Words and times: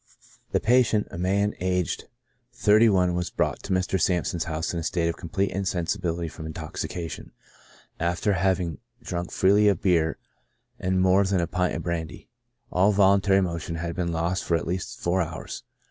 The 0.51 0.59
patient, 0.59 1.07
a 1.11 1.17
man 1.19 1.53
aged 1.59 2.05
31, 2.53 3.13
was 3.13 3.29
brought 3.29 3.61
to 3.61 3.71
Mr. 3.71 4.01
Samp 4.01 4.25
son's 4.25 4.45
house 4.45 4.73
in 4.73 4.79
a 4.79 4.83
state 4.83 5.07
of 5.09 5.15
complete 5.15 5.51
insensibility 5.51 6.27
from 6.27 6.51
intox 6.51 6.83
ication, 6.89 7.29
after 7.99 8.33
having 8.33 8.79
drunk 9.03 9.31
freely 9.31 9.67
of 9.67 9.79
beer 9.83 10.17
and 10.79 10.99
more 11.03 11.23
than 11.23 11.39
a 11.39 11.45
pint 11.45 11.75
of 11.75 11.83
brandy. 11.83 12.29
All 12.71 12.91
voluntary 12.91 13.41
motion 13.41 13.75
had 13.75 13.95
been 13.95 14.11
lost 14.11 14.43
for 14.43 14.57
at 14.57 14.65
least 14.65 14.99
four 14.99 15.21
hours. 15.21 15.61